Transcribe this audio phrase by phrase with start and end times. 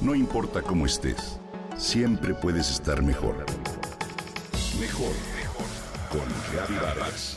[0.00, 1.38] No importa cómo estés,
[1.76, 3.44] siempre puedes estar mejor.
[4.80, 5.66] Mejor, mejor.
[6.10, 7.36] Con Reavivadas.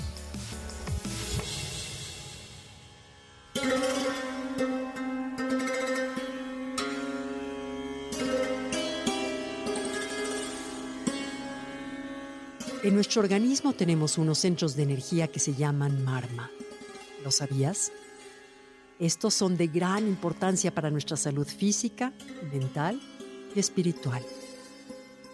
[12.84, 16.50] En nuestro organismo tenemos unos centros de energía que se llaman marma.
[17.26, 17.92] ¿Lo sabías?
[19.04, 22.14] Estos son de gran importancia para nuestra salud física,
[22.54, 23.02] mental
[23.54, 24.24] y espiritual.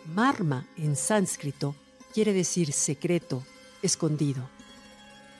[0.08, 1.76] Marma en sánscrito
[2.12, 3.44] quiere decir secreto,
[3.84, 4.50] escondido.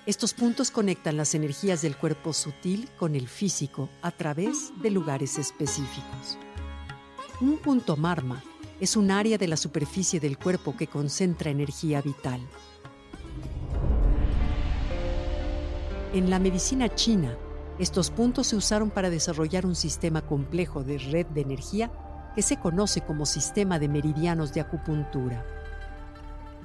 [0.06, 5.40] Estos puntos conectan las energías del cuerpo sutil con el físico a través de lugares
[5.40, 6.38] específicos.
[7.42, 8.44] Un punto marma
[8.80, 12.42] es un área de la superficie del cuerpo que concentra energía vital.
[16.14, 17.36] En la medicina china,
[17.80, 21.90] estos puntos se usaron para desarrollar un sistema complejo de red de energía
[22.36, 25.46] que se conoce como sistema de meridianos de acupuntura.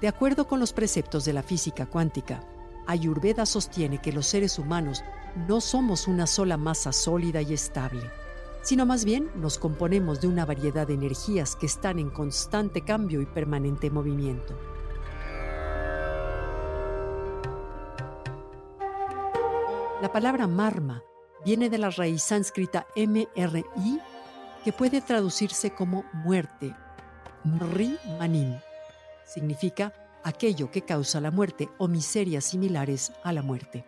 [0.01, 2.43] De acuerdo con los preceptos de la física cuántica,
[2.87, 5.05] Ayurveda sostiene que los seres humanos
[5.49, 8.03] no somos una sola masa sólida y estable,
[8.63, 13.23] sino más bien nos componemos de una variedad de energías que están en constante cambio
[13.23, 14.59] y permanente movimiento.
[20.05, 21.03] La palabra marma
[21.47, 23.99] viene de la raíz sánscrita MRI,
[24.63, 26.77] que puede traducirse como muerte.
[27.43, 28.61] Mri manim
[29.25, 33.87] significa aquello que causa la muerte o miserias similares a la muerte.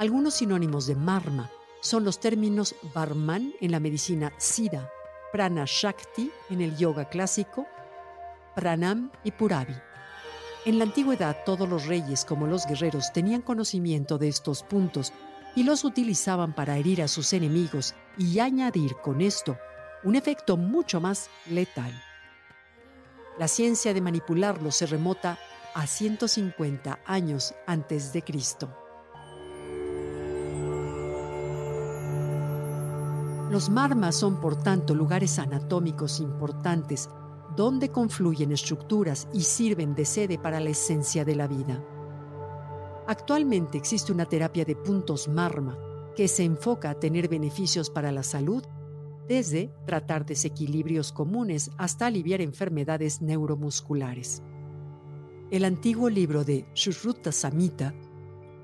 [0.00, 4.90] Algunos sinónimos de marma son los términos Barman en la medicina Siddha,
[5.30, 7.68] Prana Shakti en el yoga clásico,
[8.56, 9.76] Pranam y Puravi.
[10.66, 15.12] En la antigüedad todos los reyes como los guerreros tenían conocimiento de estos puntos
[15.54, 19.58] y los utilizaban para herir a sus enemigos y añadir con esto
[20.04, 21.92] un efecto mucho más letal.
[23.38, 25.38] La ciencia de manipularlos se remota
[25.74, 28.74] a 150 años antes de Cristo.
[33.50, 37.08] Los marmas son por tanto lugares anatómicos importantes
[37.56, 41.84] donde confluyen estructuras y sirven de sede para la esencia de la vida.
[43.06, 45.78] Actualmente existe una terapia de puntos marma
[46.16, 48.64] que se enfoca a tener beneficios para la salud,
[49.28, 54.42] desde tratar desequilibrios comunes hasta aliviar enfermedades neuromusculares.
[55.50, 57.94] El antiguo libro de Shushruta Samhita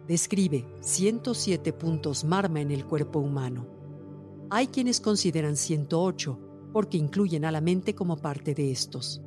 [0.06, 3.66] describe 107 puntos marma en el cuerpo humano.
[4.50, 9.22] Hay quienes consideran 108 porque incluyen a la mente como parte de estos.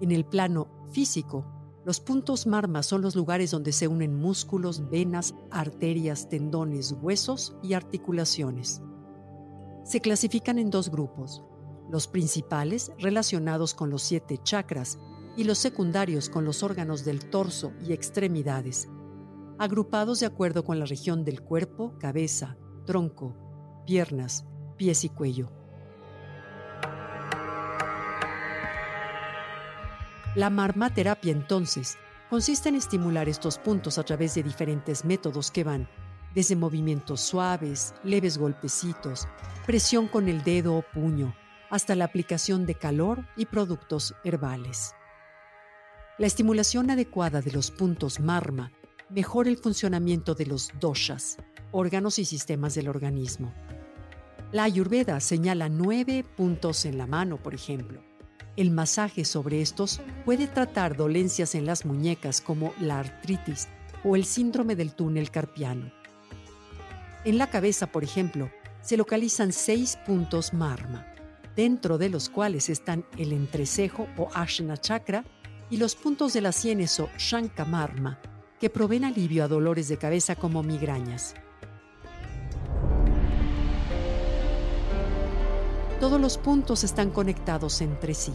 [0.00, 1.46] En el plano físico,
[1.84, 7.72] los puntos marma son los lugares donde se unen músculos, venas, arterias, tendones, huesos y
[7.72, 8.82] articulaciones.
[9.84, 11.42] Se clasifican en dos grupos,
[11.90, 14.98] los principales relacionados con los siete chakras
[15.36, 18.88] y los secundarios con los órganos del torso y extremidades,
[19.58, 23.34] agrupados de acuerdo con la región del cuerpo, cabeza, tronco,
[23.86, 24.46] piernas,
[24.76, 25.61] pies y cuello.
[30.34, 31.98] La marmaterapia entonces
[32.30, 35.86] consiste en estimular estos puntos a través de diferentes métodos que van
[36.34, 39.28] desde movimientos suaves, leves golpecitos,
[39.66, 41.36] presión con el dedo o puño,
[41.68, 44.94] hasta la aplicación de calor y productos herbales.
[46.16, 48.72] La estimulación adecuada de los puntos marma
[49.10, 51.36] mejora el funcionamiento de los doshas,
[51.72, 53.52] órganos y sistemas del organismo.
[54.50, 58.02] La ayurveda señala nueve puntos en la mano, por ejemplo,
[58.56, 63.68] el masaje sobre estos puede tratar dolencias en las muñecas como la artritis
[64.04, 65.90] o el síndrome del túnel carpiano.
[67.24, 71.06] En la cabeza, por ejemplo, se localizan seis puntos marma,
[71.54, 75.24] dentro de los cuales están el entrecejo o ashna chakra
[75.70, 78.20] y los puntos de las sienes o shanka marma,
[78.60, 81.34] que proveen alivio a dolores de cabeza como migrañas.
[86.02, 88.32] Todos los puntos están conectados entre sí.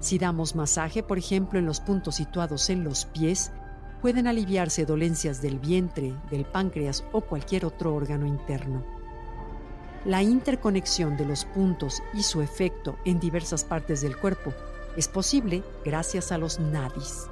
[0.00, 3.52] Si damos masaje, por ejemplo, en los puntos situados en los pies,
[4.02, 8.84] pueden aliviarse dolencias del vientre, del páncreas o cualquier otro órgano interno.
[10.04, 14.52] La interconexión de los puntos y su efecto en diversas partes del cuerpo
[14.96, 17.28] es posible gracias a los nadis.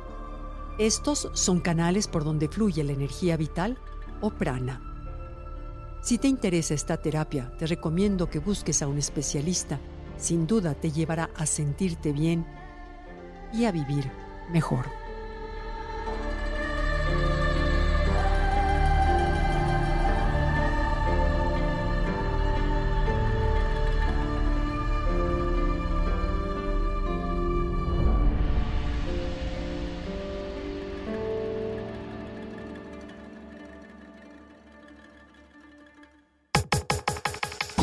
[0.78, 3.78] Estos son canales por donde fluye la energía vital
[4.20, 4.87] o prana.
[6.00, 9.78] Si te interesa esta terapia, te recomiendo que busques a un especialista.
[10.16, 12.46] Sin duda te llevará a sentirte bien
[13.52, 14.10] y a vivir
[14.50, 14.86] mejor.